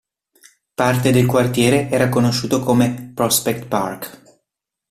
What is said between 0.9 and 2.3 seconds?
del quartiere era